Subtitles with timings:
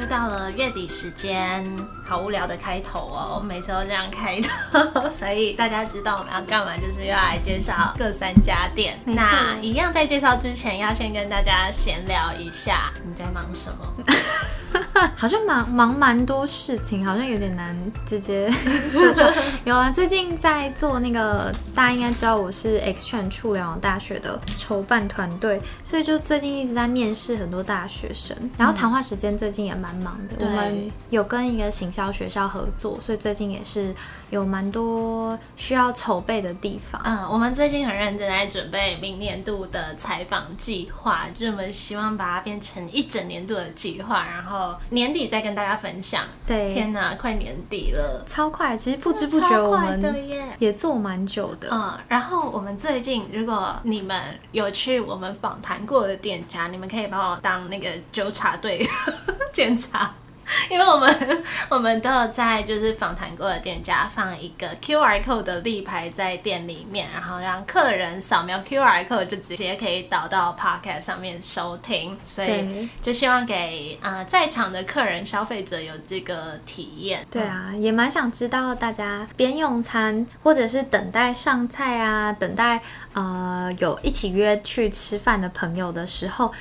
[0.00, 1.62] 又到了月底时间，
[2.02, 8.98] 好无聊的开头哦，我每次都这样开头， 所以大家知道我们要干嘛，就是要来介绍各三家店。
[9.04, 14.80] 那一样在介绍之前，要先跟大家闲聊一下，你在忙什么？
[15.16, 18.50] 好像忙忙蛮多事情，好像有点难直接
[18.90, 19.34] 说出来。
[19.64, 28.36] 有啊，最近在做那个，大家应该知道我是 Exchange 处联网大学的筹办团队，所以就最近一直在面试很多大学生。
[28.56, 33.94] 然后谈话时间最近也蛮忙的，对我们有跟一个行销学校合作，所以最近也是
[34.30, 37.00] 有蛮多需要筹备的地方。
[37.04, 46.24] 嗯，我们最近很认真在准备明年度的采访计划，就是我们希望把它变成一整年度的计划，然后年底再跟大家分享。
[46.46, 50.44] 对，天哪，快年底了，超快，其实不知不觉我们耶。
[50.58, 51.68] 也做蛮久的。
[51.72, 58.86] 嗯，然后我们最近，如果你们有去我们访谈过的店家，你们可以把我当那个纠察队
[59.52, 60.14] 检查。
[60.70, 77.26] 因为我们 我们都有在就是访谈过的店家放一个 QR code 的立牌在店里面，然后让客人扫描 QR code 就直接可以导到 Podcast 上面收听，所以就希望给呃在场的客人消费者有这个体验。
[77.30, 82.80] 对啊，也蛮想知道大家边用餐或者是等待上菜啊，等待
[83.12, 86.52] 呃有一起约去吃饭的朋友的时候，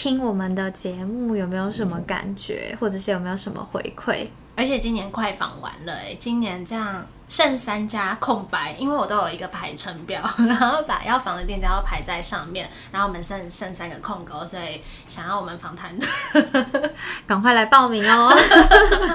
[0.00, 4.28] 听我们的节目有没有什么感觉，或者是有没有什么回馈？
[4.54, 16.92] 而且今年快访完了哎，今年这样剩三家空白，因为我都有一个排程表， 然后把要访的店家都排在上面，然后我们剩剩三个空格，所以想要我们访谈的，
[17.26, 18.32] 赶快来报名哦！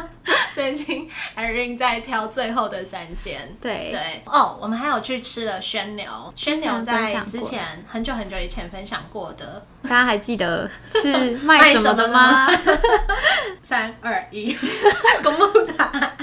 [0.54, 3.56] 最近 Irene 在挑最后的三间。
[3.62, 3.92] 对。
[3.92, 4.22] 对。
[4.26, 12.50] 哦，我们还有去吃了宣牛，宣牛在之前很久很久以前分享过的，大家还记得是 卖什么的吗？
[13.64, 14.56] 三二一，
[15.24, 16.18] 公布答案。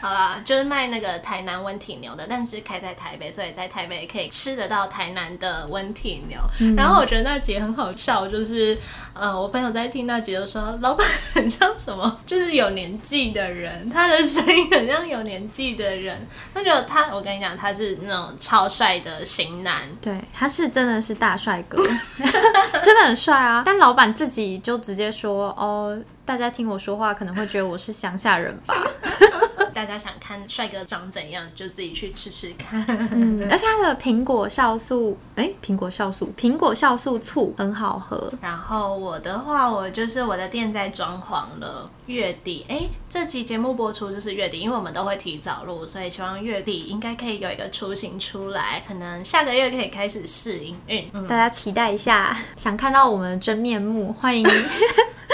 [0.00, 6.38] 好啦，就是卖那个台南温体牛的，但是开在台北，所以在台北可以吃得到台南的温体牛。
[6.76, 8.78] 然后我觉得那集很好笑，就是
[9.12, 16.16] 呃，我朋友在听那集的时候，老板很像什么，就是有年纪的人，他的声音很像有年纪的人。
[16.54, 21.82] 那就他，我跟你讲，他是那种超帅的型男，对，他是真的是大帅哥，
[22.82, 23.62] 真的很帅啊！
[23.66, 26.00] 但老板自己就直接说哦。
[26.22, 28.72] 大家听我说话可能会觉得我是乡下人吧，
[29.70, 32.84] 大家想看帅哥长怎样，就自己去吃吃看。
[33.12, 51.08] 嗯，而且它的苹果酵素，哎，苹果酵素，苹果酵素醋很好喝，然后我的话，我就是我的店在装潢了，月底哎，这期节目播出就是月底，因为我们都会提早录，所以希望月底应该可以有一个雏形出来，可能下个月可以开始试营运。
[51.12, 54.44] 嗯，大家期待一下，想看到我们的真面目，欢迎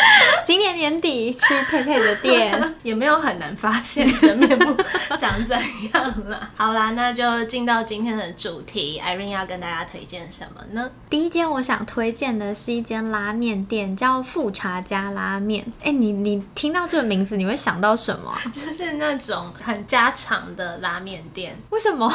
[0.44, 1.41] 今年年底去
[1.71, 2.56] 佩佩的店。
[2.83, 4.77] 也没有很难发现真面目
[5.19, 5.56] 长怎
[5.93, 6.49] 样了。
[6.56, 10.91] 好啦，那就进到今天的主题，Irene 要跟大家推荐什么呢？
[11.11, 15.66] 第一间我想推荐的是一间拉面店，叫富茶家拉面。
[15.83, 18.41] 哎，你你听到这个名字，你会想到什么啊？
[18.53, 22.12] 就是那种很家常的拉面店，为什么？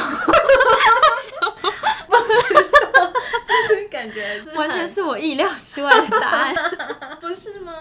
[3.48, 6.56] 就是感觉完全是我意料之外的答案。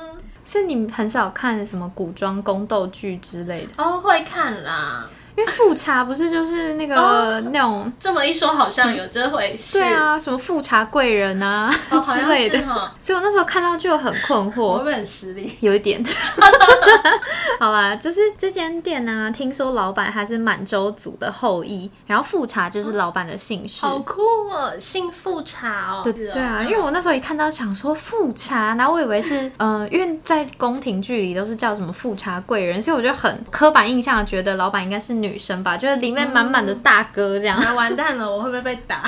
[0.01, 0.19] 是吗？
[0.45, 5.09] 所以你很少看什么古装宫斗剧之类的，哦，会看啦。
[5.37, 7.93] 因为富察不是就是那个、哦那种。
[7.99, 9.79] 这么一说，好像有这回事。
[9.79, 12.59] 对啊，什么富察贵人啊、哦， 之类的
[13.01, 15.57] 所以我那时候看到就很困惑不，会很失礼？
[15.61, 16.05] 有一点。
[17.59, 23.85] 好啦，就是这间店呢、听说老板他是满洲族的后裔，然后富察就是老板的姓氏。
[23.85, 26.01] 好酷哦，姓富察哦。
[26.03, 37.59] 对对啊，因为我那时候一看到想说富察，然后我以为是嗯、呃因为在宫廷剧里都是叫什么富察贵人，所以我就很刻板印象觉得老板应该是女生吧，就是里面满满的大哥这样。
[37.59, 39.03] 啊完蛋了，我会不会被打？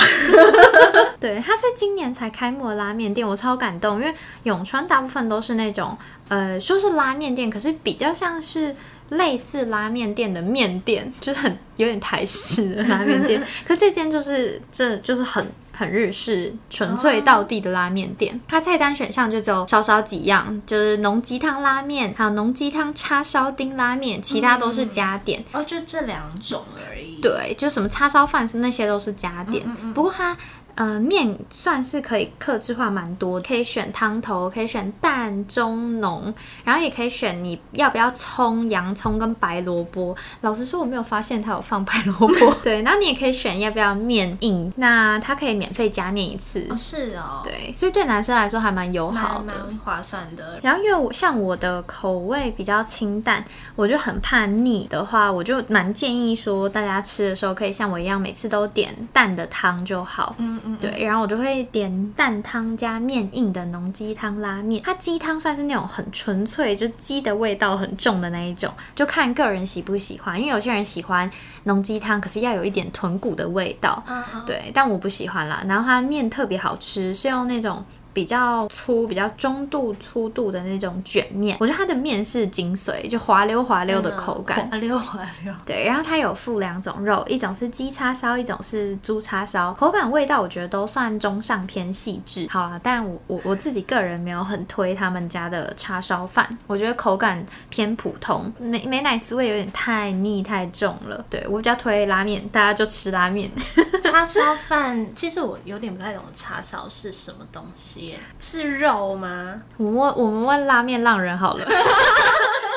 [1.20, 4.14] 对，它是今年才开幕的拉面店，我超感动，因为
[4.44, 5.96] 永川大部分都是那种
[6.28, 8.74] 呃说是拉面店，可是比较像是。
[9.12, 18.40] 类似拉面店的面店，就是很有点台式的拉面店，可这间就是这就是很很日式、纯粹到地的拉面店。
[18.46, 25.44] 它菜单选项就只有少少几样，就是浓鸡汤拉面，还有浓鸡汤叉烧丁拉面，其他都是加点。
[25.52, 27.20] 哦，就这两种而已。
[27.20, 29.64] 对，就什么叉烧饭是那些都是加点。
[29.94, 30.36] 不过它
[30.74, 36.32] 呃，面算是可以克制化蛮多，可以选汤头，可以选淡中浓，
[36.64, 40.16] 然后也可以选你要不要葱、洋葱跟白萝卜。
[40.40, 42.54] 老实说，我没有发现它有放白萝卜。
[42.64, 46.66] 对，然后你也可以选要不要面硬，那它可以免费加面一次。
[46.70, 49.66] 哦是哦，对，所以对男生来说还蛮友好的。
[49.66, 50.58] 蛮划算的。
[50.62, 53.44] 然后因为我像我的口味比较清淡，
[53.76, 60.34] 我就很怕腻的话，我就蛮建议说大家吃的时候可以像我一样，每次都点淡的汤就好。
[60.38, 64.82] 嗯嗯，对，然后我就会点蛋汤加面硬的浓鸡汤拉面。
[64.84, 70.38] 它鸡汤算是那种很纯粹，就鸡的味道很重的那一种，就看个人喜不喜欢。
[70.40, 71.30] 因为有些人喜欢
[71.64, 74.02] 浓鸡汤，可是要有一点豚骨的味道，
[74.46, 75.62] 对，但我不喜欢啦。
[75.66, 77.84] 然后它面特别好吃，是用那种。
[78.12, 84.68] 比较粗、比较中度粗度的那种卷面，我觉得它的面是精髓，就滑溜滑溜的口感。
[84.68, 85.54] 滑溜滑溜。
[85.64, 92.46] 对，然后它有附两种肉，一种是鸡叉烧，一种是猪叉烧，口感味道我觉得都算中上偏细致。
[92.50, 101.24] 好了，但我我我自己个人没有很推他们家的叉烧饭，我觉得口感偏普通，美美奶滋味有点太腻太重了。
[101.30, 103.50] 对我比较推拉面，大家就吃拉面。
[104.02, 109.60] 叉烧饭，其实我有点不太懂叉烧是什么东西耶，是肉吗？
[109.76, 111.64] 我们问我们问拉面浪人好了。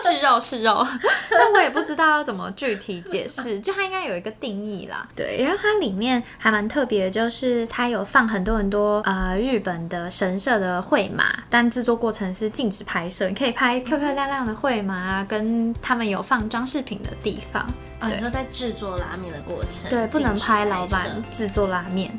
[0.06, 0.86] 是肉是肉，
[1.32, 5.08] 但我也不知道要怎么具体解释， 就它应该有一个定义啦。
[5.16, 17.64] 对，然后它里面还蛮特别的，就是它有放很多很多呃日本的神社的绘马，但制作过程是禁止拍摄，你可以拍漂漂亮亮的绘马啊，跟他们有放装饰品的地方。
[18.00, 22.16] 啊，对你说在制作拉面的过程，对，不能拍老板制作拉面。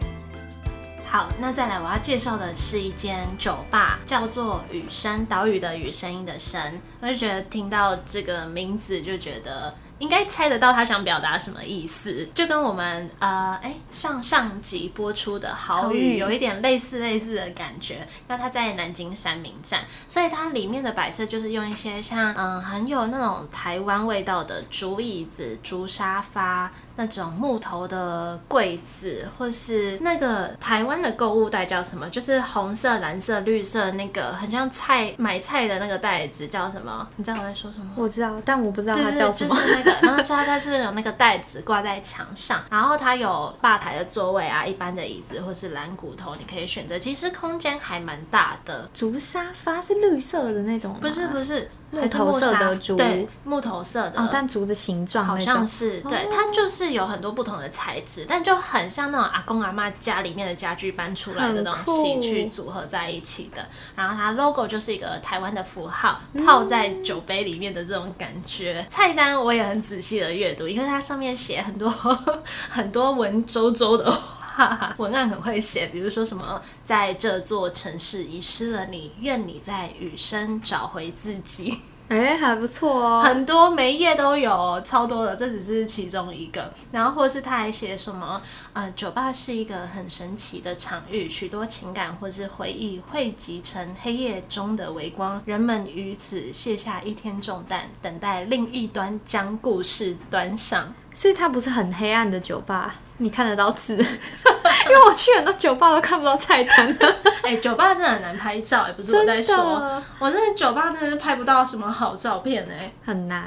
[1.16, 6.60] 好，那再来我要介绍的是一间酒吧，叫做雨声，岛屿的雨，声音的声。
[7.00, 9.74] 我就觉得听到这个名字就觉得。
[9.98, 18.06] 应该猜得到他想表达什么意思，就跟我们呃，哎上上集播出的好好语语有一点类似类似的感觉。
[18.28, 26.70] 那它在南京山明站，所以它里面的摆设就是用一些像嗯很有那种台湾味道的竹椅子、竹沙发。
[26.96, 32.08] 那种木头的柜子，或是那个台湾的购物袋叫什么？
[32.10, 37.06] 就是红色、蓝色、绿色那个，很像菜买菜的那个袋子叫什么？
[37.16, 37.86] 你知道我在说什么？
[37.96, 39.54] 我知道，但我不知道它叫什么。
[39.56, 46.98] 就是那个，然后它它是有那个袋子挂在墙上，然后它有吧台的座位啊，一般的椅子或是蓝骨头，你可以选择。
[46.98, 63.64] 其实空间还蛮大的，竹沙发是绿色的那种，不是不是，木头色的竹对，木头色的，哦，但竹子形状好像是，对，哦它就是有很多不同的材质，但就很像那种阿公阿妈家里面的家具搬出来的东西去组合在一起的。
[63.94, 68.84] 然后它 logo 就是一个台湾的符号，泡在酒杯里面的这种感觉。
[68.90, 71.88] 菜单我也很仔细的阅读，因为它上面写很多
[72.68, 74.35] 很多文绉绉的话。
[74.98, 81.78] 文案很会写，比如说什么，在这座城市遗失了你，愿你在雨声找回自己。
[82.08, 83.20] 哎、还不错哦。
[83.20, 86.72] 很多每一页都有，超多的，这只是其中一个。
[86.92, 88.40] 然后或是他还写什么，
[88.72, 100.94] 呃，酒吧是一个很神奇的场域，许多情感或是回忆汇集成黑夜中的微光，人们于此卸下一天重担，等待另一端将故事端上。
[101.12, 103.96] 所以它不是很黑暗的酒吧，你看得到字，
[104.90, 112.92] 因为我去很多酒吧都看不到菜单的， 哎、酒吧真的很难拍照，也，不是我在真说的，我真的酒吧真的是拍不到什么好照片哎。
[113.04, 113.44] 很难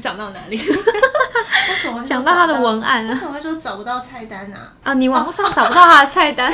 [0.00, 0.58] 讲到哪里？
[2.04, 3.12] 讲到他的文案啊。
[3.12, 4.72] 为什么会说找不到菜单啊？
[4.84, 6.52] 啊，你网络上找不到他的菜单，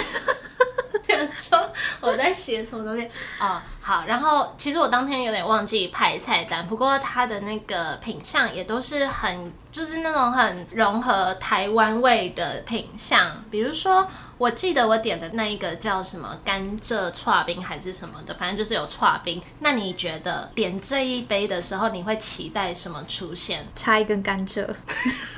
[1.50, 1.70] 说
[2.00, 3.08] 我在写什么东西
[3.40, 14.06] 哦，好，然后其实我当天有点忘记拍菜单，不过它的那个品相也都是很，就是那种很融合台湾味的品相，比如说。
[14.38, 19.40] 我记得我点的那一个叫什么甘蔗串冰还是什么的，反正就是有串冰。
[19.60, 23.64] 那你觉得点这一杯的时候，你会期待什么出现？
[23.76, 24.68] 插一根甘蔗，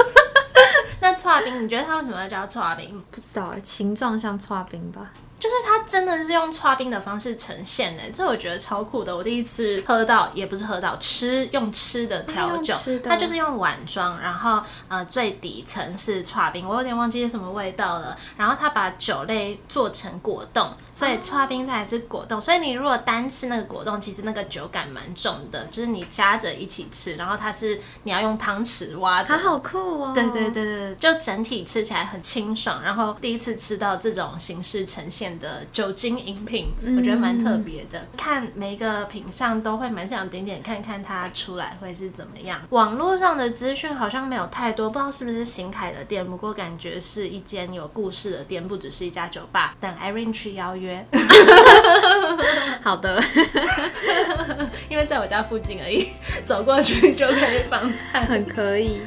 [1.00, 3.04] 那串冰，你觉得它为什么要叫串冰？
[3.10, 5.10] 不知道形状像刨冰吧？
[5.38, 9.14] 就是它真的是用刨冰的方式呈现的，这我觉得超酷的。
[9.14, 12.74] 我第一次喝到，也不是喝到，吃用吃的调酒
[13.04, 18.16] 它就是用碗装，然后呃最底层是刨冰，我有点忘记是什么味道了。
[18.36, 22.40] 然后它把酒类做成果冻，所以刨冰才是果冻。
[22.40, 30.12] 所以你如果单吃那个果冻，其实那个酒感蛮重的，就是你夹着一起吃，然后它是你要用汤匙挖的，它好酷哦！
[30.14, 36.66] 对对对对，对就整体吃起来很清爽，然后第一次吃到这种形式呈现，显的酒精饮品，
[36.98, 38.06] 我觉得蛮特别的。
[38.14, 42.60] 看每一个品相都会蛮想点点看看它出来会是怎么样。
[42.68, 49.74] 网络上的资讯好像没有太多，不知道是不是邢凯的店，不过感觉是一间有故事的店，不只是一家酒吧。
[49.80, 51.02] 等 Irene 去邀约。
[52.82, 53.22] 好的，
[54.90, 56.08] 因为在我家附近而已，
[56.44, 59.00] 走过去就可以访谈，很可以。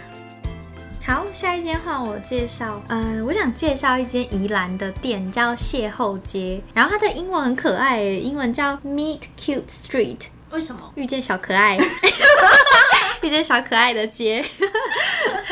[1.08, 2.84] 好，下一间换我介绍。
[2.90, 6.62] 嗯，我想介绍一间宜兰的店，叫邂逅街。
[6.74, 10.18] 然后它的英文很可爱，英文叫 Meet Cute Street。
[10.52, 10.92] 为什么？
[10.96, 11.78] 遇见小可爱。
[13.24, 14.44] 遇见小可爱的街，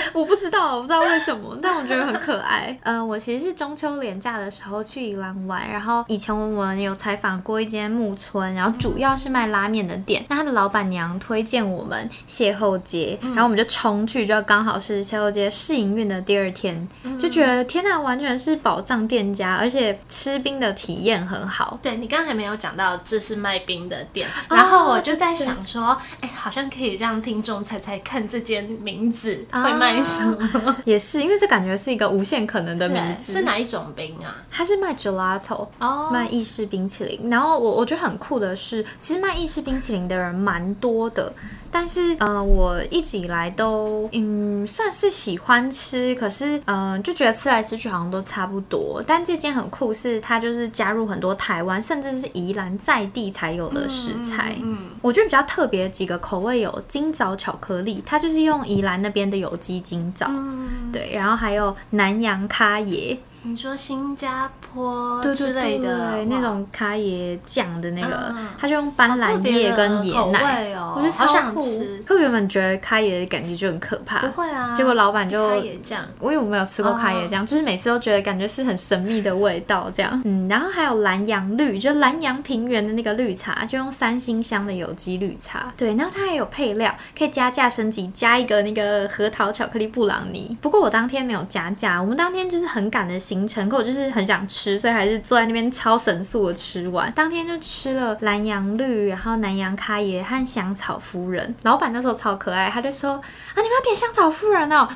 [0.14, 2.78] 我不知道，我不知道为什么， 但我觉得很可爱。
[2.84, 10.24] 嗯，我其实是中秋连假的时候去宜兰玩，然后以前我们有采访过一间木村，然后主要是卖拉面的店。
[10.30, 16.88] 那他的老板娘推荐我们邂逅街，然后我们就冲去，就刚好是邂逅街试营运的第二天，
[17.20, 21.80] 就觉得天呐，完全是宝藏店家，而且吃冰的体验很好。
[21.82, 27.56] 对你刚才没有讲到这是卖冰的店，然后我就在想说，哎，好像可以让听众。
[27.66, 30.76] 猜猜看，这间名字会卖什么？
[30.86, 33.32] 也是，因为这感觉是一个无限可能的名字。
[33.34, 34.36] 是哪一种冰啊？
[34.52, 37.30] 它是卖 gelato，哦，卖意式冰淇淋。
[37.30, 41.32] 然后我我觉得很酷的是，其实卖意式冰淇淋的人蛮多的。
[41.72, 49.04] 但是，呃，我一直以来都，嗯，算是喜欢吃，可是，嗯，就觉得吃来吃去好像都差不多。
[49.06, 54.56] 但这间很酷，是它就是加入很多台湾，甚至是宜兰在地才有的食材。
[54.62, 60.26] 嗯，我觉得比较特别几个口味有金枣巧克力，它就是用宜兰那边的有机金枣。
[60.28, 63.18] 嗯，对，然后还有南洋咖椰。
[63.48, 72.04] 你说新加坡之类的那种咖椰酱的那个，它就用斑斓叶跟椰奶，我觉得超想吃。
[72.04, 74.74] 可原本觉得咖椰的感觉就很可怕，不会啊。
[74.76, 80.20] 结果老板就咖椰酱，我因为我没有吃过咖椰酱，就是每次都觉得感觉是很神秘的味道这样。
[80.26, 85.72] 嗯，然后还有蓝洋绿，就蓝洋平原的那个绿茶，就用三星香的有机绿茶。
[85.78, 90.58] 对，然后它还有配料，可以加价升级，加一个那个核桃巧克力布朗尼。
[90.60, 93.35] 不过我当天没有加价，我们当天就是很赶的心。
[93.36, 97.12] 行程，可我就是很想吃，所以还是坐在那边超神速的吃完。
[97.12, 101.54] 当天就吃了蓝洋绿，然后南洋咖椰和香草夫人。
[101.64, 103.22] 老板那时候超可爱，他就说：“啊，
[103.58, 104.88] 你们要点香草夫人哦。”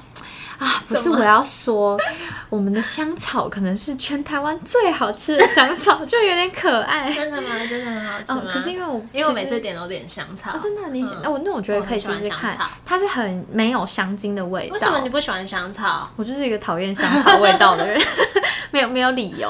[0.60, 1.98] 啊，不是我要说，
[2.50, 7.10] 我们的香草可能是全台湾最好吃的香草，就有点可爱。
[7.10, 7.56] 真的吗？
[7.70, 8.44] 真的很好吃吗？
[8.52, 14.74] 可是因为我因为我每次点都点香草，真的你哎我那我觉得可以试试看，它是很没有香精的味道。
[14.74, 16.10] 为什么你不喜欢香草？
[16.18, 17.98] 我就是一个讨厌香草味道的人，
[18.72, 19.50] 没有没有理由。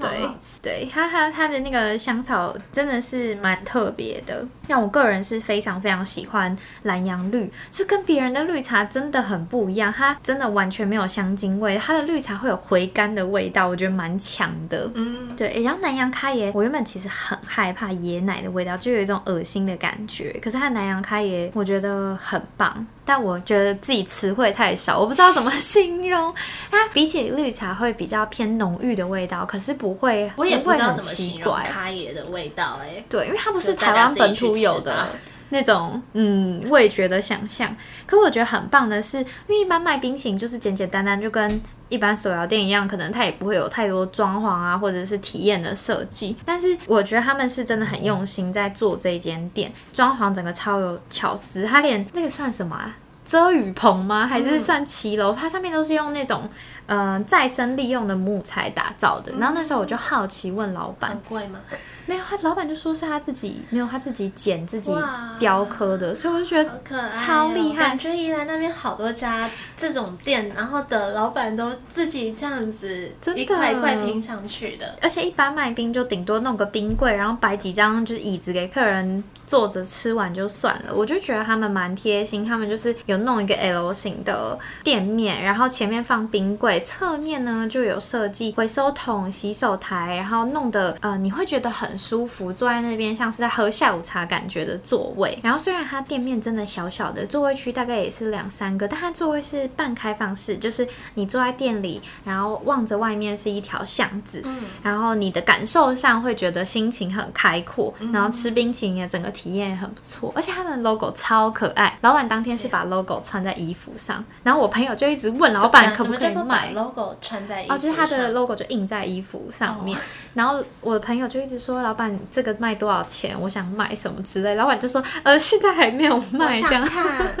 [0.00, 0.28] 对
[0.60, 4.44] 对，它它它的那个香草真的是蛮特别的。
[4.66, 10.48] 像我个人是非常非常喜欢蓝洋绿，是跟别人的绿茶真的很不一样，它真的。
[10.48, 14.90] 完全没有香精味，它的绿茶会有回甘的味道，我觉得蛮强的。
[14.94, 15.62] 嗯，对。
[15.62, 20.32] 然后南洋开椰，我原本其实很害怕椰奶的味道，就有一种恶心的感觉。
[20.42, 22.84] 可是它南洋开椰，我觉得很棒。
[23.08, 26.34] 但我觉得自己词汇太少，我不知道怎么形容。
[26.70, 32.78] 它比起绿茶会比较偏浓郁的味道，可是不会，我也不知道怎么形容咖椰的味道。
[32.82, 35.08] 哎，对，因为它不是台湾本土有的。
[35.50, 37.74] 那种嗯味觉的想象，
[38.04, 46.36] 可我觉得很棒的是，因为一般卖冰淇淋就是简简单单，就跟一般手摇店一样，可能它也不会有太多装潢啊，或者是体验的设计。
[46.44, 52.96] 但是我觉得他们是真的很用心在做这间店，装潢整个超有巧思，它连那个算什么啊？
[53.24, 54.26] 遮雨棚吗？
[54.26, 55.34] 还是算骑楼？
[55.34, 56.48] 它上面都是用那种。
[56.88, 59.30] 嗯，再生利用的木材打造的。
[59.38, 61.60] 然后那时候我就好奇问老板，很贵吗？
[62.06, 64.90] 没有，他老板就说是他自己没有，他自己剪自己
[65.38, 67.88] 雕刻的，所以我就觉得超厉害。
[67.88, 74.98] 感觉宜兰那边好多家这种店，然后的老板都自己这样子一块一块拼上去的。
[75.02, 80.94] 而且一般卖冰就顶多弄个冰柜，然后摆几张就是椅子给客人坐着吃完就算了。
[80.94, 86.82] 我就觉得他们蛮贴心，他们就是有弄一个 L 型的店面，然后前面放冰柜。
[86.82, 95.38] 侧面呢就有设计回收桶、洗手台，然后弄得呃你会觉得很舒服，坐在那边像是在喝下午茶感觉的座位。
[95.42, 116.72] 然后虽然它店面真的小小的，座位区大概也是两三个，但它座位是半开放式，就是你坐在店里，然后望着外面是一条巷子，嗯，然后你的感受上会觉得心情很开阔，然后吃冰淇淋也整个体验也很不错，而且他们的 logo 超可爱，老板当天是把 logo 穿在衣服上，然后我朋友就一直问老板可不可以买。
[116.72, 119.96] logo 穿在衣服哦，就是他的 logo 就印在衣服上面。
[119.96, 120.00] 哦
[120.34, 123.38] 然后我的朋友就一直说，老板这个卖多少钱？
[123.40, 124.54] 我想买什么之类。
[124.54, 126.86] 老板就说，呃，现在还没有卖这样。
[126.86, 127.36] 想看，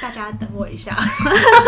[0.00, 0.96] 大家等我一下，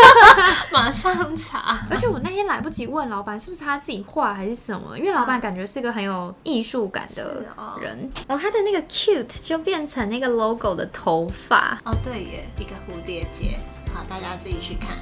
[0.73, 1.87] 马上查。
[1.91, 8.11] 而且我那天来不及问老板是不是他自己画还是什么，因为老板感觉是个很有艺术感的人哦人。
[8.27, 13.57] 然后他的那个 cute 就就变成那个 logo 的头发，哦，对耶，一个蝴蝶结。
[13.95, 14.99] 好，大家自己去看。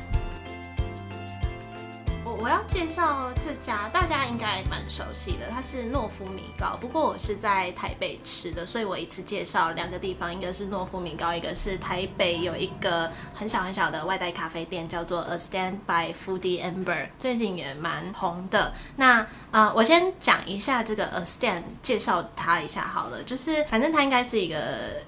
[2.22, 6.76] 我我要介绍这家，大家应该蛮熟悉的，它是诺夫米糕。
[6.78, 18.74] 不过我是在台北吃的，所以我一次介绍两个地方，一个是诺夫米糕，一个是台北有一个很小很小的外带咖啡店，叫做 A Stand by Foodie Amber，最近也蛮红的。
[18.96, 23.22] 那呃，我先讲一下这个 A Stand，介绍它一下好了。
[23.22, 24.56] 就是反正它应该是一个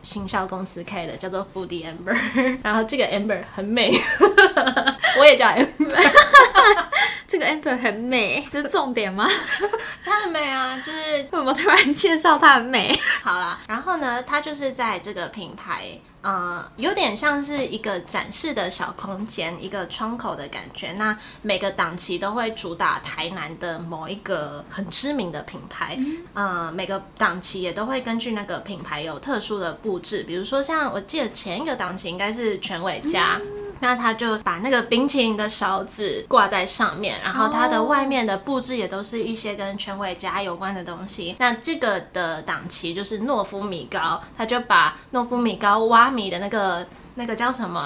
[0.03, 2.15] 行销公司开的，叫做 Foodie Amber。
[2.63, 3.91] 然后这个 Amber 很美，
[5.19, 6.11] 我也叫 Amber，
[7.27, 9.29] 这个 amber 很美，这是重点吗？
[10.05, 12.97] 它很美啊，就是为什么突然介绍它很美？
[13.23, 15.87] 好啦，然后呢，它就是在这个品牌，
[16.25, 20.91] 呃，有点像是一个展示的小空间，一个窗口的感觉。
[20.93, 25.99] 那每个档期都会主打台南的某一个很知名的品牌，
[26.33, 33.39] 呃，每个档期也都会根据那个品牌有特殊的布置，比如说像我记得前一个档期应该是全伟家。
[33.85, 41.37] 那他就把那个冰淇淋的勺子挂在上面，然后它的外面的布置也都是一些跟全伟家有关的东西。
[41.39, 46.87] 那这个的档期就是诺夫米糕，他就把诺夫米糕挖米的那个
[47.17, 47.83] 那个叫什么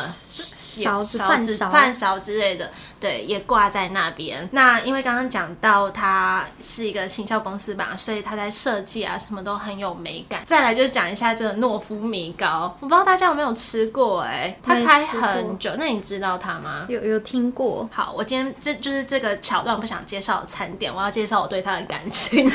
[0.69, 2.71] 勺子勺子、饭勺之类的，
[3.01, 4.49] 对，也挂在那边。
[4.53, 10.43] 那因为刚刚讲到它是一个行销公司吧，所以它在设计啊什么都很有美感。
[10.45, 16.85] 再来就讲一下这个诺夫米糕，我不知道大家有没有吃过、哎，它没开很久，那你知道它吗？
[16.89, 17.89] 有有听过？
[17.93, 22.51] 好，我今天这就是这个桥段，我不想介绍餐点，我要介绍我对它的感情。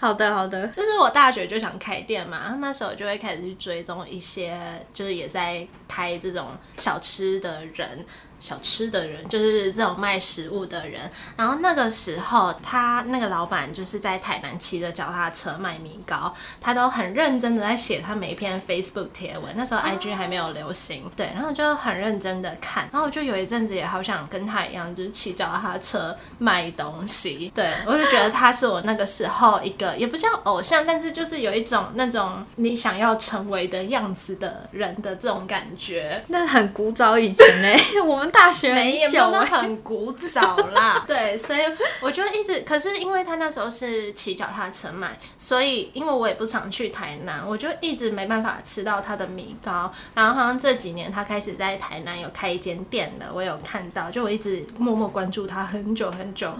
[0.00, 4.58] 好 的好的，就是我大学就想开店嘛，然后那时候就会开始去追踪一些，
[4.94, 8.06] 就是也在开这种小吃的人。
[8.40, 10.98] 小吃的人就是这种卖食物的人，
[11.36, 41.60] 然后那个时候他那个老板就是在台南骑着脚踏车卖米糕，他都很认真的在写他每一篇 Facebook 贴文，那时候 IG 还没有流行，对，然后就很认真的看，然后我就有一阵子也好想跟他一样，就是骑脚踏车卖东西，对我就觉得他是我那个时候一个也不叫偶像，但是就是有一种那种你想要成为的样子的人的这种感觉，那很古早以前嘞， 我们大学没有很古早啦， 对，所以
[42.02, 49.90] 我就一直，可是因为他那时候是骑脚踏车卖，所以因为我也不常去台南，我就一直没办法吃到他的米糕。
[50.12, 56.54] 然后好像这几年他开始在台南有开一间店了，我有看到，就我一直默默关注他很久很久。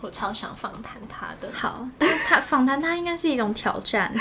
[0.00, 1.86] 我超想访谈他的，好，
[2.28, 4.12] 他访谈他应该是一种挑战。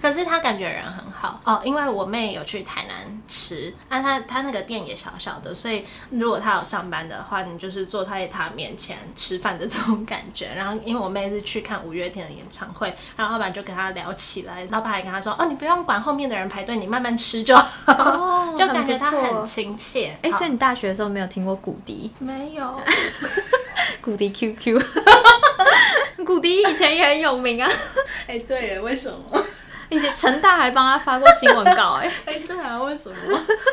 [0.00, 10.48] 可是他感觉人很好哦，因为我妹有去台南吃，那她她那个店也小小的，所以如果她有上班的话，你就是坐在她面前吃饭的这种感觉。
[10.54, 17.66] 然后因为我妹是去看五月天的演唱会，然后老板就跟他聊起来，老板还跟他说：“哦，你不用管后面的人排队，你慢慢吃就好。
[17.86, 20.16] 哦就感觉她很亲切。
[20.22, 22.10] 哎、好所以你大学的时候没有听过古迪？
[22.18, 22.80] 没有，
[24.00, 24.80] 古迪 QQ，
[26.26, 27.70] 古迪以前也很有名啊，
[28.26, 29.18] 哎，对耶，为什么？
[29.90, 32.12] 以前成大还帮他发过新闻稿哎。
[32.26, 33.16] 哎，对啊，为什么？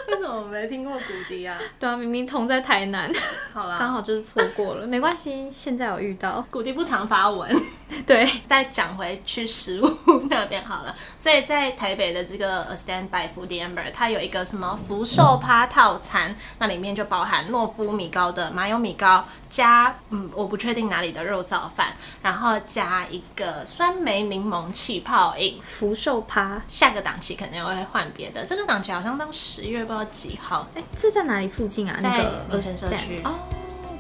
[0.07, 1.57] 为什么我没听过古迪啊？
[1.79, 3.11] 对啊，明明同在台南，
[3.53, 6.45] 好啦，刚好就是错过了，没关系，现在有遇到。
[6.49, 7.49] 古迪不常发文。
[8.05, 9.87] 对，再讲回去食物
[10.29, 25.61] 那边好了， 所以在台北的这个 A Stand by Food Amber，它有一个什么福寿趴套餐，那里面就包含诺夫米糕的麻油米糕，加嗯我不确定哪里的肉燥饭，然后加一个酸梅柠檬气泡饮。
[25.63, 30.67] 福寿趴，下个档期肯定会换别的，这个档期好像到十月不知道几号。
[30.75, 31.99] 哎、这在哪里附近啊？
[32.01, 33.35] 那在个民生社区哦，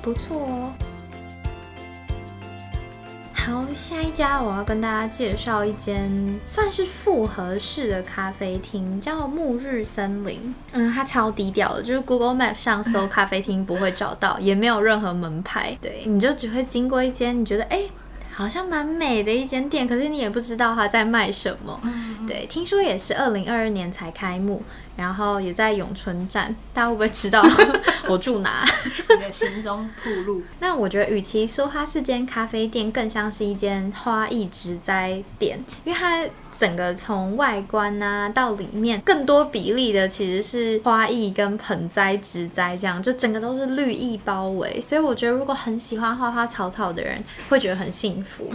[0.01, 0.73] 不错哦。
[3.35, 10.55] 好，下一家我要跟大家介绍一间算是复合式的咖啡厅，叫暮日森林。
[10.71, 15.77] 嗯，它超低调的，就是 Google Map 上搜 咖啡厅不会找到，也没有任何门牌。
[15.79, 17.81] 对，你就只会经过一间你觉得哎、
[18.31, 21.79] 好像蛮美的一间店，可是你也不知道它在卖什么。
[22.27, 24.63] 对，听说也是二零二二年才开幕，
[24.95, 27.43] 然后也在永春站，大家会不会知道
[28.07, 28.65] 我住哪？
[29.09, 30.41] 你的行踪铺路。
[30.59, 44.79] 那我觉得，与其说它是间咖啡店，更像是一间花艺植栽店，因为它整个从外观啊到里面，更多比例的其实是花艺跟盆栽植栽这样，就整个都是绿意包围。
[44.79, 48.49] 所以我觉得，如果很喜欢花花草草的人，会觉得很幸福。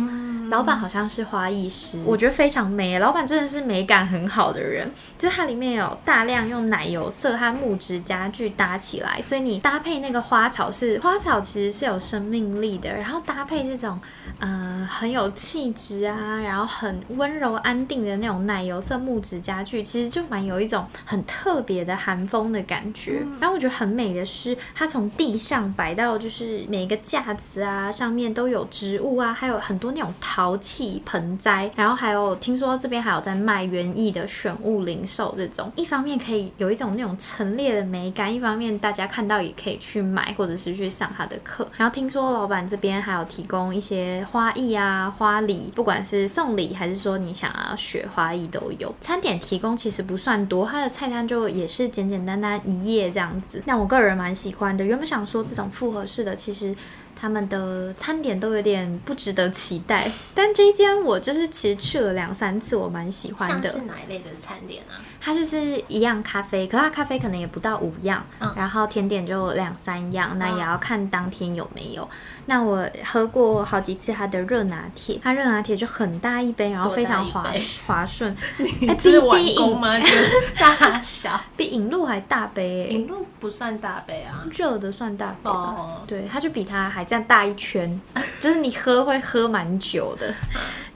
[0.48, 2.98] 老板好像是花艺师，我觉得非常美。
[2.98, 12.92] 老板真的是美感很好的人，就是它里面有大量用奶油色和木质家具搭起来，所以你搭配那个花草是花草，其实是有生命力的。
[12.92, 13.98] 然后搭配这种
[14.40, 23.22] 呃很有气质啊，然后很温柔安定的那种奶油色木质家具，其实就蛮有一种很特别的寒风的感觉。
[23.40, 30.40] 然后我觉得很美的是，它从地上摆到就是每个架子啊上面都有植物啊，还有很多那种陶。
[30.40, 41.66] 陶器盆栽，然后还有听说这边还有在卖园艺的选物零售，这种一方面可以有一种那种陈列的美感，一方面大家看到也可以去买或者是去上他的课。
[41.76, 48.94] 然后听说老板这边还有提供一些花艺啊、花礼，不管是送礼还是说你想要学花艺都有。
[49.00, 53.62] 餐点提供其实不算多，它的菜单就也是简简单单一页这样子。
[53.64, 56.76] 那我个人蛮喜欢的，原本想说这种复合式的其实。
[57.20, 63.68] 他们的餐点都有点不值得期待， 但这一间我就是其实去了两三次，我蛮喜欢的。
[63.70, 64.96] 是哪一类的餐点啊？
[65.22, 68.24] 它就是一样咖啡，可它咖啡可能也不到五样，
[68.56, 72.08] 然后甜点就两三样，那也要看当天有没有。
[72.46, 77.44] 那我喝过好几次它的热拿铁，它热拿铁就很大一杯，然后非常滑
[77.86, 78.34] 滑顺。
[78.88, 79.94] 哎，比比饮吗？
[80.58, 82.88] 大小比饮露还大杯。
[82.90, 85.50] 饮露不算大杯啊，热的算大杯。
[85.50, 88.00] 哦，对，它就比它还这样大一圈，
[88.40, 90.32] 就是你喝会喝蛮久的。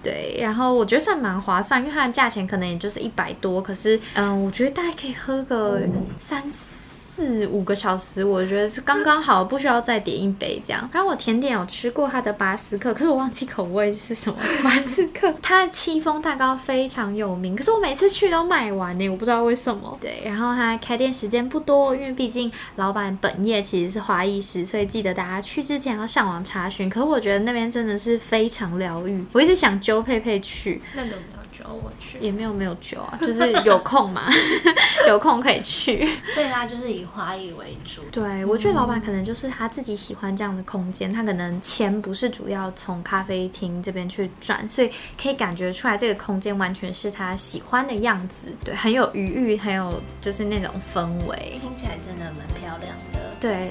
[0.01, 5.81] 对，然后我觉得算蛮划算，因为它的价钱可能也就是一百多，可是嗯，我觉得大概可以喝个
[6.21, 6.67] 三四。
[7.15, 10.89] 四五个小时，我觉得是刚刚好，不需要再点一杯这样。
[10.93, 14.37] 然后我甜点有吃过它的巴斯克，可是我忘记口味是什么。
[14.65, 19.97] 巴斯克它的戚风蛋糕非常有名，可是我每次去都卖完呢，我不知道为什么。
[20.01, 26.91] 对，然后它开店时间不多，因为毕竟老板本业其实是花艺师，所以记得大家去之前要上网查询。
[26.91, 30.83] 可是我觉得那边真的是非常疗愈，我一直想揪佩佩去。
[30.95, 31.17] 那种
[31.57, 34.31] 酒我去也没有没有酒啊， 就是有空嘛，
[35.09, 36.09] 有空可以去。
[36.35, 38.03] 所以他就是以花艺为主。
[38.11, 44.91] 对，我觉得老板可能就是他自己喜欢这样的空间，他可能钱不是主要从咖啡厅这边去赚，所以
[45.21, 48.49] 可以感觉出来这个空间完全是他喜欢的样子。
[48.65, 53.35] 对，很有余裕，很有就是那种氛围，听起来真的蛮漂亮的。
[53.41, 53.71] 对，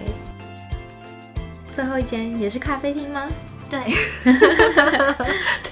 [1.74, 3.28] 最后一间也是咖啡厅吗？
[3.74, 3.82] 对，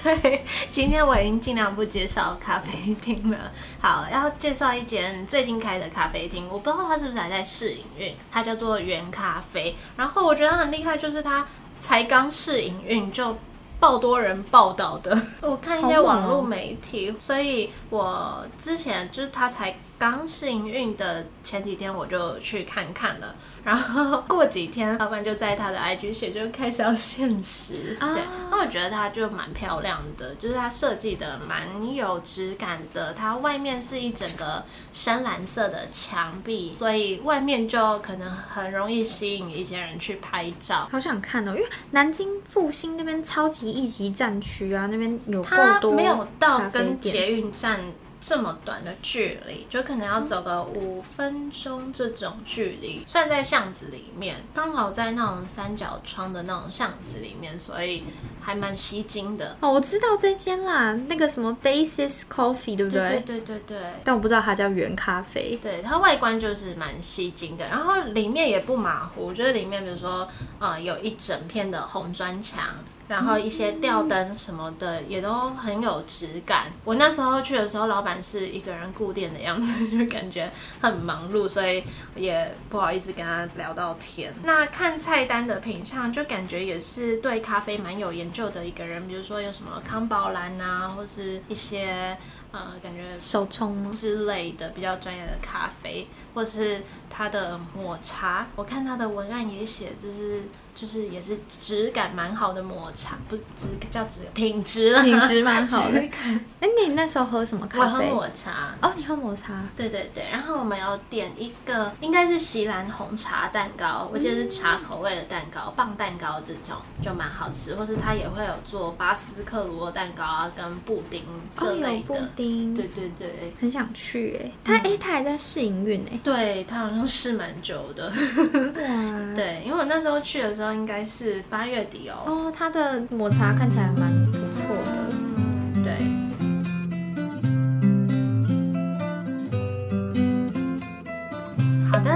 [0.20, 3.38] 对，今天我已经尽量不介绍咖啡厅了。
[3.80, 9.76] 好，要介绍一间最近开的咖啡厅，我不知道它是不是还在试营运，它叫做原咖啡。
[9.96, 11.46] 然后我觉得它很厉害，就是它
[11.78, 13.36] 才刚试营运就
[13.78, 15.16] 爆多人报道的。
[15.42, 23.36] 我看一些网络媒体，所以我之前就是它才刚幸运的前几天，我就去看看了。
[23.62, 27.96] 然后过几天，老板就在他的 IG 写，就开始要限时。
[28.00, 33.14] 对，那我觉得它就蛮漂亮的，就是它设计的蛮有质感的。
[33.14, 40.88] 它外面是一整个深蓝色的墙壁，所以外面就可能很容易吸引一些人去拍照。
[40.90, 47.80] 好想看哦，因为南京复兴那边超级一级战区啊，那边有够多没有到跟捷运站。
[48.22, 58.04] 这么短的距离，就可能要走个五分钟这种距离，算在巷子里面，刚好在那种三角窗的那种巷子里面，所以
[58.40, 59.56] 还蛮吸睛的。
[59.58, 63.20] 哦，我知道这间啦，那个什么 Basis Coffee，对不对？
[63.26, 63.78] 对对对对。
[64.04, 65.58] 但我不知道它叫原咖啡。
[65.60, 70.28] 对，它外观就是蛮吸睛的，然后里面也不马虎，我觉得里面比如说，
[70.60, 72.68] 呃，有一整片的红砖墙。
[73.12, 76.72] 然后一些吊灯什么的也都很有质感。
[76.82, 81.84] 我那时候去的时候，老板是一个人顾店的样子，就感觉很忙碌，所以
[82.16, 84.32] 也不好意思跟他聊到天。
[84.44, 92.16] 那看菜单的品相，就感觉也是对咖啡蛮有研究的一个人，比如说有什么康宝蓝啊，或是一些
[92.50, 105.98] 呃感觉手冲之类的比较专业的咖啡，或是它的抹茶，我看它的文案也写，就是就是也是质感蛮好的抹茶，不质叫质品质了，品质蛮好的。
[106.60, 108.14] 哎、你那时候喝什么咖啡我喝？
[108.14, 108.74] 抹茶。
[108.80, 109.62] 哦，你喝抹茶。
[109.76, 121.22] 对对对，然后我们有点一个应该是席兰红茶蛋糕，我记得是茶口味的蛋糕，棒蛋糕这种就蛮好吃，或是它也会有做巴斯克鲁酪蛋糕啊，跟布丁
[121.56, 122.28] 这类布的。
[122.36, 124.50] 丁，对对对，很想去哎。
[124.64, 126.18] 他哎、他还在试营运哎。
[126.22, 128.08] 对，他好像试蛮久的。
[128.08, 129.32] 哇。
[129.34, 132.22] 对，因为我那时候去的时候应该是八月底哦。
[132.26, 135.11] 哦，他的抹茶看起来蛮不错的。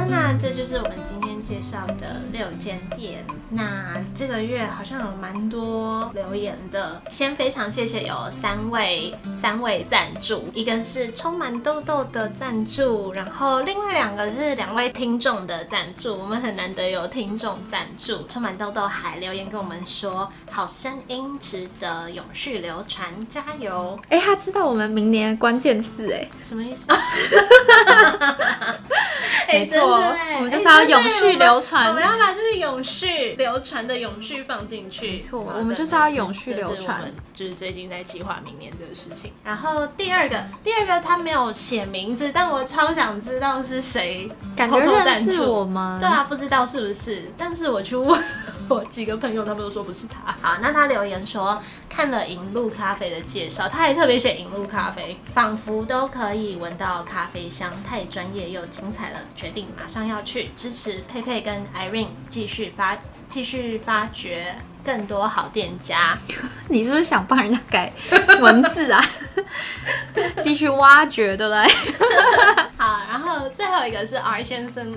[0.09, 3.25] 那这就是我们今天介绍的六间店。
[3.49, 16.17] 那这个月好像有蛮多留言的，先非常谢谢有三位三位赞助，一个是充满痘痘的赞助，然后另外两个是两位听众的赞助。
[16.17, 23.99] 我们很难得有听众赞助，充满痘痘还留言跟我们说，好声音值得永续流传，加油！
[24.09, 26.29] 哎、他知道我们明年的关键字哎。
[26.43, 26.87] 什么意思？
[29.49, 35.13] 没错真的哎我们就是要永续流传我们要把这个永续 流传的永续放进去。
[35.13, 39.33] 没错我们就是要永续流传就是最近在计划明年这个事情。
[39.45, 45.65] 然后第二个，第二个他没有写名字，但我超想知道是谁感觉偷偷认识赞助。
[46.01, 48.19] 对啊，不知道是不是，但是我去问
[48.69, 50.35] 我几个朋友，他们都说不是他。
[50.43, 62.97] 好，那他留言说看了银鹭咖啡的介绍，他还特别写银鹭咖啡，仿佛都可以闻到咖啡香，太专业又精彩了，决定马上要去支持佩佩跟 Irene 继续发
[63.29, 66.17] 继续发掘更多好店家。
[66.69, 67.93] 你是不是想帮人家改
[68.41, 69.05] 文字啊？
[70.41, 71.69] 继续挖掘的来。
[72.77, 74.93] 好，然后最后一个是 R 先生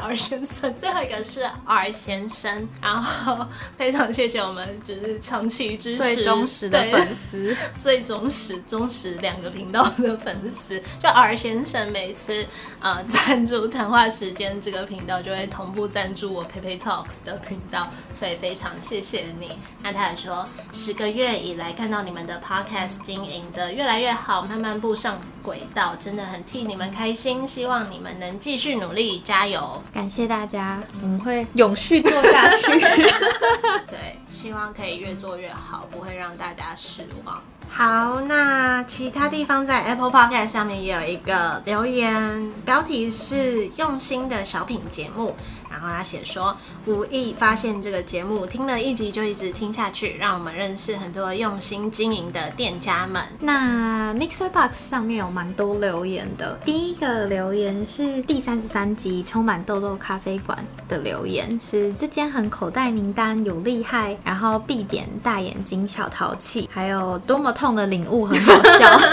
[0.00, 12.46] ，R 先生，最后一个是 R 先生，然后非常谢谢我们就是长期支持最忠实的粉丝， 最忠实、忠实两个频道的粉丝，就 R 先生每次
[12.80, 19.58] 呃赞助谈话时间这个频道，就会同步赞助我 Pepe Talks 的频道，所以非常谢谢你。
[19.82, 29.82] 那他也说，十个月以来看到你们的 Podcast 经营的越来越好，慢慢步上轨道，真的很替你们开心，希望你们能继续努力，加油！
[29.92, 32.80] 感谢大家，我们会永续做下去。
[33.88, 37.42] 对，希望可以越做越好，不会让大家失望。
[37.68, 45.36] 好，那其他地方在 Apple Podcast 上面也有一个留言，标题是“用心的小品节目”，
[45.70, 53.22] 然后他写说无意发现这个节目，听了一集就一直听下去，让我们认识很多用心经营的店家们。
[53.40, 56.58] 那 Mixer Box 上面有蛮多留言的。
[56.64, 69.00] 第一个留言是第三十三集充满痘痘咖啡馆的留言，是这间很口袋名单有厉害，然后必点大眼睛小淘气，还有多么痛的领悟很好笑。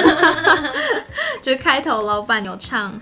[1.42, 3.00] 就是开头老板有唱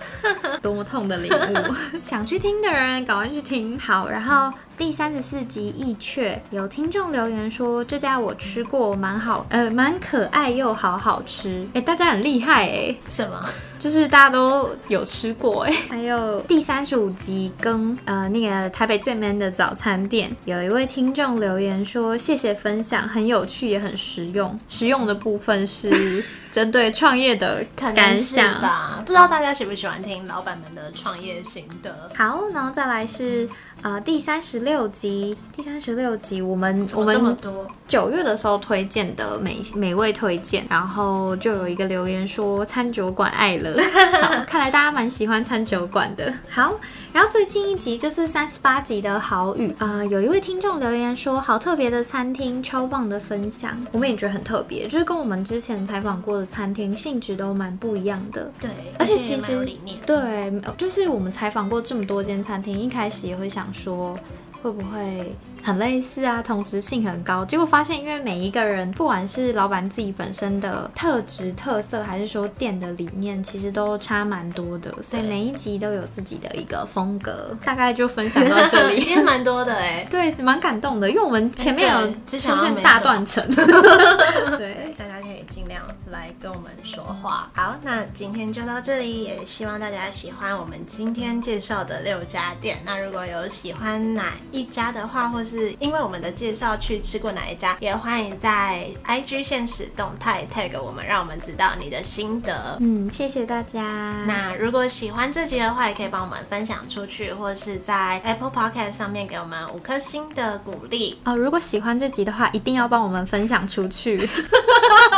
[0.62, 3.80] 多么痛的领悟， 想去听的人赶快去听。
[3.80, 11.66] 好，然后第三十四集易雀有听众留言说这家我吃过，蛮好，呃，蛮可爱又好好吃。
[11.74, 13.50] 哎，大家很厉害哎，什么？
[13.80, 15.74] 就是大家都有吃过哎。
[15.90, 24.60] 还有第三十五集跟呃那个台北最 man 的早餐店，有一位听众留言说谢谢分享，很有趣也很实用。
[24.68, 25.90] 实用的部分是
[26.52, 28.60] 针对创业的感想。
[28.62, 29.02] 吧？
[29.06, 32.10] 不知道大家喜不喜欢听老板们的创业心得？
[32.16, 33.48] 好，然后再来是
[33.86, 37.68] 呃第三十六集，第三十六集我们我们多？
[37.88, 43.80] 九月的时候推荐的美美味推荐，然后就有一个留言说餐酒馆爱了，
[44.24, 46.34] 好，看来大家蛮喜欢餐酒馆的。
[46.50, 46.74] 好，
[47.14, 58.52] 然后最近一集就是三十八集的好语，呃，有一位听众留言说好特别的餐厅，超棒的分享，我们也觉得很特别，就是跟我们之前采访过的餐厅性质都蛮不一样的。
[58.60, 59.64] 对，而且其实。
[60.08, 64.18] 对，就是我们采访过这么多间餐厅，一开始也会想说，
[64.62, 65.32] 会不会
[65.66, 67.44] 很类似啊，同质性很高。
[67.44, 77.58] 结果发现，因为每一个人，不管是老板自己本身的特质特色，还是说店的理念，其实都差蛮多的，所以每一集都有自己的一个风格。
[77.66, 79.02] 大概就分享到这里。
[79.04, 83.44] 今天蛮多的哎、 对，蛮感动的，因为我们前面有出现大断层。
[83.56, 87.50] 对，大家可以尽量来跟我们说话。
[87.56, 92.78] 好，那今天就到这里，也希望大家喜欢我们今天介绍的六家店。
[92.86, 102.78] 那如果有喜欢哪一家的话，或是因为我们的介绍去吃过哪一家，也欢迎在 IG 现实动态 tag 我们，让我们知道你的心得。
[102.80, 103.82] 嗯，谢谢大家。
[104.26, 111.20] 那如果喜欢这集的话，也可以帮我们分享出去，或者是在 Apple Podcast 上面给我们五颗星的鼓励。
[111.26, 114.30] 哦，如果喜欢这集的话，一定要帮我们分享出去，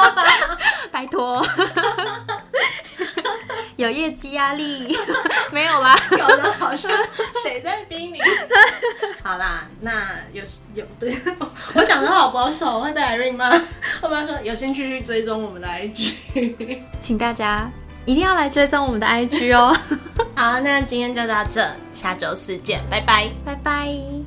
[0.92, 1.46] 拜托。
[3.78, 4.96] 有业绩压力
[5.52, 5.96] 没有啦？
[6.18, 6.92] 搞得好像
[7.44, 8.20] 谁在逼你？
[9.24, 9.92] 好啦，那
[10.34, 11.34] 有有不是
[11.76, 13.50] 我讲的好保守，会被 Irene 吗？
[14.02, 17.72] 我们说有兴趣去追踪我们的 IG，请大家
[18.06, 19.76] 一定要来追踪我们的 IG 哦。
[20.36, 24.27] 好，那今天就到这，下周四见，拜拜，拜拜。